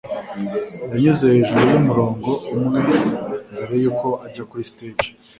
Yanyuze 0.91 1.23
hejuru 1.33 1.63
yumurongo 1.71 2.31
umwe 2.55 2.79
mbere 3.51 3.73
yuko 3.83 4.07
ajya 4.25 4.43
kuri 4.49 4.65
stage 4.71 5.07